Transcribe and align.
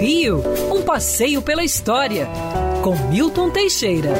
Rio, 0.00 0.42
um 0.70 0.82
passeio 0.82 1.40
pela 1.40 1.64
história, 1.64 2.28
com 2.82 2.94
Milton 3.08 3.50
Teixeira. 3.50 4.10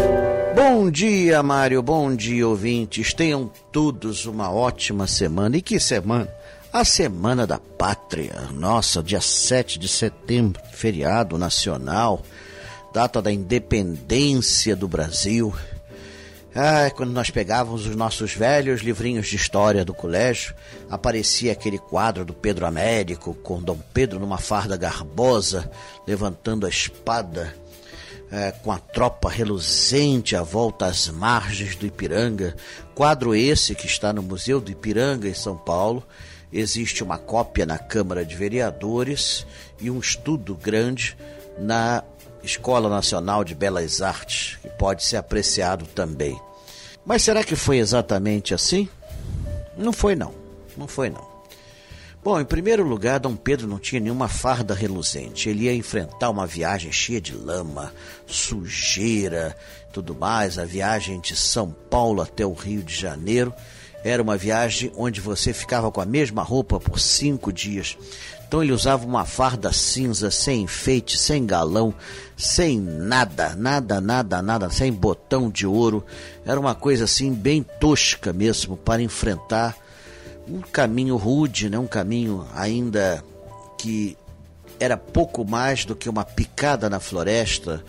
Bom 0.54 0.91
dia, 0.91 1.42
Mário. 1.42 1.83
Bom 1.83 2.15
dia, 2.15 2.47
ouvintes. 2.49 3.13
Tenham 3.13 3.51
todos 3.73 4.25
uma 4.25 4.51
ótima 4.51 5.07
semana. 5.07 5.57
E 5.57 5.63
que 5.63 5.79
semana? 5.79 6.29
A 6.73 6.85
Semana 6.85 7.47
da 7.47 7.59
Pátria. 7.59 8.48
Nossa, 8.53 9.03
dia 9.03 9.21
7 9.21 9.79
de 9.79 9.89
setembro, 9.89 10.61
feriado 10.72 11.36
nacional, 11.36 12.23
data 12.93 13.21
da 13.21 13.32
independência 13.32 14.75
do 14.75 14.89
Brasil. 14.89 15.52
Ah, 16.57 16.89
quando 16.95 17.11
nós 17.11 17.30
pegávamos 17.30 17.84
os 17.84 17.96
nossos 17.96 18.32
velhos 18.32 18.80
livrinhos 18.80 19.27
de 19.27 19.34
história 19.34 19.84
do 19.84 19.93
colégio, 19.93 20.55
aparecia 20.88 21.50
aquele 21.50 21.79
quadro 21.79 22.25
do 22.25 22.32
Pedro 22.32 22.64
Américo, 22.64 23.34
com 23.34 23.61
Dom 23.61 23.77
Pedro 23.93 24.20
numa 24.20 24.38
farda 24.38 24.77
garbosa, 24.77 25.69
levantando 26.06 26.64
a 26.64 26.69
espada, 26.69 27.52
é, 28.30 28.52
com 28.52 28.70
a 28.70 28.78
tropa 28.78 29.28
reluzente 29.28 30.37
à 30.37 30.42
volta 30.45 30.87
às 30.87 31.09
margens 31.09 31.75
do 31.75 31.87
Ipiranga. 31.87 32.55
Quadro 32.95 33.34
esse 33.34 33.75
que 33.75 33.86
está 33.86 34.12
no 34.12 34.23
Museu 34.23 34.61
do 34.61 34.70
Ipiranga, 34.70 35.28
em 35.28 35.34
São 35.34 35.56
Paulo. 35.56 36.05
Existe 36.52 37.02
uma 37.02 37.19
cópia 37.19 37.66
na 37.66 37.78
Câmara 37.78 38.25
de 38.25 38.36
Vereadores 38.36 39.45
e 39.80 39.91
um 39.91 39.98
estudo 39.98 40.55
grande 40.55 41.16
na 41.59 42.05
Escola 42.45 42.89
Nacional 42.91 43.42
de 43.42 43.55
Belas 43.55 44.02
Artes, 44.02 44.59
que 44.61 44.69
pode 44.69 45.02
ser 45.02 45.16
apreciado 45.16 45.86
também. 45.86 46.39
Mas 47.04 47.22
será 47.22 47.44
que 47.44 47.54
foi 47.54 47.78
exatamente 47.78 48.54
assim? 48.54 48.88
Não 49.76 49.92
foi 49.92 50.14
não, 50.14 50.34
não 50.76 50.88
foi 50.88 51.10
não. 51.10 51.34
Bom, 52.22 52.40
em 52.40 52.44
primeiro 52.44 52.82
lugar, 52.82 53.20
Dom 53.20 53.36
Pedro 53.36 53.66
não 53.66 53.78
tinha 53.78 54.00
nenhuma 54.00 54.28
farda 54.28 54.72
reluzente. 54.72 55.50
Ele 55.50 55.64
ia 55.64 55.74
enfrentar 55.74 56.30
uma 56.30 56.46
viagem 56.46 56.90
cheia 56.90 57.20
de 57.20 57.34
lama, 57.34 57.92
sujeira, 58.27 59.55
tudo 59.92 60.14
mais. 60.14 60.58
A 60.58 60.64
viagem 60.64 61.20
de 61.20 61.36
São 61.36 61.70
Paulo 61.70 62.22
até 62.22 62.46
o 62.46 62.55
Rio 62.55 62.83
de 62.83 62.94
Janeiro 62.94 63.52
era 64.05 64.22
uma 64.22 64.36
viagem 64.36 64.92
onde 64.97 65.19
você 65.19 65.55
ficava 65.55 65.91
com 65.91 66.00
a 66.00 66.05
mesma 66.05 66.42
roupa 66.42 66.78
por 66.78 67.00
cinco 67.00 67.50
dias. 67.50 67.97
Então 68.46 68.62
ele 68.62 68.72
usava 68.72 69.06
uma 69.06 69.24
farda 69.24 69.72
cinza, 69.72 70.30
sem 70.30 70.62
enfeite, 70.62 71.16
sem 71.16 71.46
galão, 71.46 71.94
sem 72.36 72.78
nada, 72.78 73.56
nada, 73.56 74.00
nada, 74.02 74.42
nada, 74.42 74.70
sem 74.70 74.92
botão 74.92 75.50
de 75.50 75.66
ouro. 75.66 76.05
Era 76.44 76.61
uma 76.61 76.74
coisa 76.74 77.05
assim 77.05 77.33
bem 77.33 77.64
tosca 77.80 78.33
mesmo 78.33 78.77
para 78.77 79.02
enfrentar 79.02 79.74
um 80.46 80.61
caminho 80.61 81.16
rude, 81.16 81.70
né? 81.70 81.78
um 81.78 81.86
caminho 81.86 82.46
ainda 82.55 83.24
que 83.78 84.16
era 84.78 84.96
pouco 84.96 85.44
mais 85.44 85.86
do 85.86 85.96
que 85.96 86.08
uma 86.08 86.24
picada 86.24 86.91
na 86.91 87.00
floresta. 87.00 87.83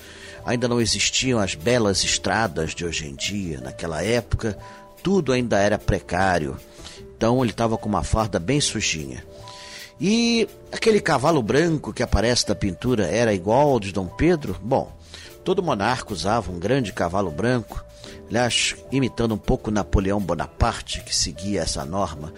Ainda 0.45 0.67
não 0.67 0.79
existiam 0.79 1.39
as 1.39 1.55
belas 1.55 2.03
estradas 2.03 2.73
de 2.73 2.85
hoje 2.85 3.07
em 3.07 3.15
dia. 3.15 3.59
Naquela 3.59 4.03
época, 4.03 4.57
tudo 5.05 5.31
ainda 5.31 5.59
era 5.59 5.77
precário. 5.77 6.57
Então 7.15 7.43
ele 7.43 7.51
estava 7.51 7.77
com 7.77 7.87
uma 7.87 8.03
farda 8.03 8.39
bem 8.39 8.59
sujinha. 8.59 9.23
E 10.01 10.49
aquele 10.71 10.99
cavalo 10.99 11.43
branco 11.43 11.93
que 11.93 12.01
aparece 12.01 12.47
da 12.47 12.55
pintura 12.55 13.05
era 13.05 13.31
igual 13.31 13.69
ao 13.69 13.79
de 13.79 13.91
Dom 13.91 14.07
Pedro? 14.07 14.57
Bom, 14.59 14.91
todo 15.43 15.61
monarca 15.61 16.11
usava 16.11 16.51
um 16.51 16.57
grande 16.57 16.91
cavalo 16.91 17.29
branco, 17.29 17.85
aliás, 18.27 18.75
imitando 18.91 19.35
um 19.35 19.37
pouco 19.37 19.69
Napoleão 19.69 20.19
Bonaparte, 20.19 21.01
que 21.01 21.15
seguia 21.15 21.61
essa 21.61 21.85
norma, 21.85 22.33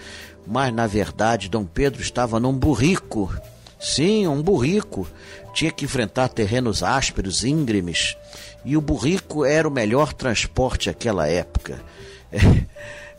mas 0.46 0.74
na 0.74 0.86
verdade 0.88 1.48
Dom 1.48 1.64
Pedro 1.64 2.02
estava 2.02 2.38
num 2.38 2.54
burrico. 2.54 3.34
Sim, 3.80 4.28
um 4.28 4.42
burrico. 4.42 5.08
Tinha 5.54 5.72
que 5.72 5.86
enfrentar 5.86 6.28
terrenos 6.28 6.84
ásperos, 6.84 7.46
íngremes, 7.46 8.18
e 8.66 8.76
o 8.76 8.82
burrico 8.82 9.46
era 9.46 9.66
o 9.66 9.72
melhor 9.72 10.12
transporte 10.12 10.90
àquela 10.90 11.28
época. 11.30 11.82
É, 12.32 12.40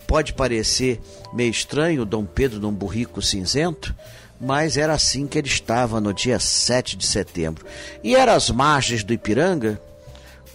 pode 0.07 0.33
parecer 0.33 1.01
meio 1.33 1.51
estranho 1.51 2.05
Dom 2.05 2.25
Pedro 2.25 2.61
num 2.61 2.73
burrico 2.73 3.21
cinzento, 3.21 3.95
mas 4.41 4.77
era 4.77 4.93
assim 4.93 5.27
que 5.27 5.39
ele 5.39 5.49
estava 5.49 6.01
no 6.01 6.15
dia 6.15 6.39
7 6.39 6.97
de 6.97 7.07
setembro. 7.07 7.67
E 8.03 8.15
era 8.15 8.35
às 8.35 8.51
margens 8.51 9.03
do 9.03 9.13
Ipiranga? 9.13 9.81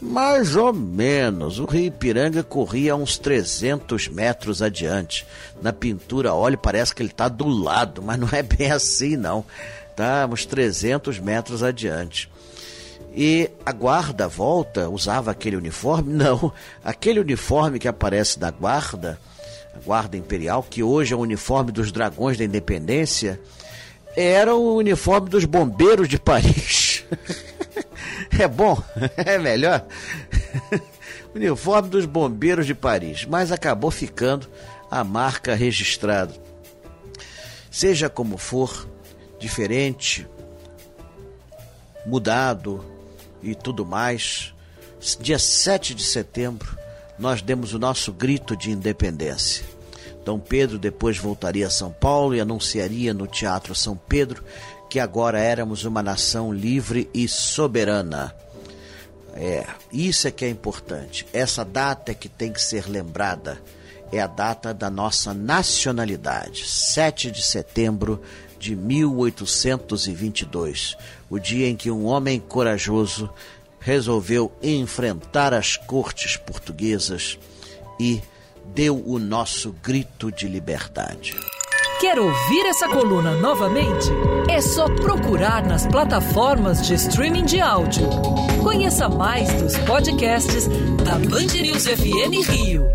Mais 0.01 0.55
ou 0.55 0.73
menos. 0.73 1.59
O 1.59 1.65
rio 1.65 1.85
Ipiranga 1.85 2.43
corria 2.43 2.95
uns 2.95 3.17
300 3.17 4.09
metros 4.09 4.61
adiante. 4.61 5.25
Na 5.61 5.71
pintura, 5.71 6.33
olha, 6.33 6.57
parece 6.57 6.93
que 6.93 7.01
ele 7.01 7.09
está 7.09 7.29
do 7.29 7.47
lado, 7.47 8.01
mas 8.01 8.19
não 8.19 8.27
é 8.31 8.43
bem 8.43 8.71
assim, 8.71 9.15
não. 9.15 9.45
Está 9.89 10.27
uns 10.29 10.45
300 10.45 11.19
metros 11.19 11.63
adiante. 11.63 12.29
E 13.15 13.49
a 13.63 13.71
guarda 13.71 14.27
volta 14.27 14.89
usava 14.89 15.31
aquele 15.31 15.55
uniforme? 15.55 16.11
Não, 16.13 16.51
aquele 16.83 17.19
uniforme 17.19 17.77
que 17.77 17.87
aparece 17.87 18.39
da 18.39 18.49
guarda, 18.49 19.19
a 19.75 19.79
guarda 19.79 20.17
imperial, 20.17 20.63
que 20.67 20.81
hoje 20.81 21.13
é 21.13 21.15
o 21.15 21.19
uniforme 21.19 21.71
dos 21.71 21.91
dragões 21.91 22.37
da 22.37 22.43
independência, 22.43 23.39
era 24.15 24.55
o 24.55 24.75
uniforme 24.75 25.29
dos 25.29 25.45
bombeiros 25.45 26.07
de 26.07 26.19
Paris. 26.19 27.05
é 28.37 28.47
bom? 28.47 28.81
É 29.17 29.37
melhor? 29.37 29.85
uniforme 31.35 31.89
dos 31.89 32.05
bombeiros 32.05 32.65
de 32.65 32.75
Paris, 32.75 33.25
mas 33.25 33.51
acabou 33.51 33.89
ficando 33.89 34.47
a 34.89 35.03
marca 35.03 35.55
registrada. 35.55 36.33
Seja 37.71 38.07
como 38.07 38.37
for, 38.37 38.87
diferente, 39.39 40.27
mudado 42.05 42.92
e 43.43 43.53
tudo 43.53 43.85
mais, 43.85 44.53
dia 45.19 45.37
7 45.37 45.93
de 45.93 46.03
setembro, 46.03 46.77
nós 47.19 47.41
demos 47.41 47.73
o 47.73 47.79
nosso 47.79 48.11
grito 48.11 48.55
de 48.55 48.71
independência. 48.71 49.65
Dom 50.25 50.39
Pedro 50.39 50.79
depois 50.79 51.17
voltaria 51.17 51.67
a 51.67 51.69
São 51.69 51.91
Paulo 51.91 52.33
e 52.33 52.39
anunciaria 52.39 53.13
no 53.13 53.27
Teatro 53.27 53.75
São 53.75 53.95
Pedro 53.95 54.43
que 54.89 54.99
agora 54.99 55.39
éramos 55.39 55.85
uma 55.85 56.01
nação 56.03 56.53
livre 56.53 57.09
e 57.13 57.27
soberana. 57.27 58.33
É, 59.35 59.65
isso 59.91 60.27
é 60.27 60.31
que 60.31 60.45
é 60.45 60.49
importante. 60.49 61.25
Essa 61.33 61.65
data 61.65 62.11
é 62.11 62.15
que 62.15 62.29
tem 62.29 62.53
que 62.53 62.61
ser 62.61 62.87
lembrada. 62.87 63.59
É 64.11 64.19
a 64.19 64.27
data 64.27 64.71
da 64.73 64.91
nossa 64.91 65.33
nacionalidade, 65.33 66.69
7 66.69 67.31
de 67.31 67.41
setembro 67.41 68.21
de 68.63 68.75
1822, 68.77 70.95
o 71.29 71.37
dia 71.37 71.67
em 71.67 71.75
que 71.75 71.91
um 71.91 72.05
homem 72.05 72.39
corajoso 72.39 73.29
resolveu 73.77 74.49
enfrentar 74.63 75.53
as 75.53 75.75
cortes 75.75 76.37
portuguesas 76.37 77.37
e 77.99 78.21
deu 78.73 79.03
o 79.05 79.19
nosso 79.19 79.75
grito 79.83 80.31
de 80.31 80.47
liberdade. 80.47 81.35
Quer 81.99 82.17
ouvir 82.17 82.65
essa 82.65 82.87
coluna 82.87 83.35
novamente? 83.35 84.07
É 84.49 84.61
só 84.61 84.87
procurar 84.95 85.67
nas 85.67 85.85
plataformas 85.85 86.87
de 86.87 86.93
streaming 86.93 87.43
de 87.43 87.59
áudio. 87.59 88.07
Conheça 88.63 89.09
mais 89.09 89.51
dos 89.61 89.77
podcasts 89.79 90.69
da 91.03 91.19
Band 91.19 91.61
News 91.61 91.85
FM 91.85 92.47
Rio. 92.49 92.87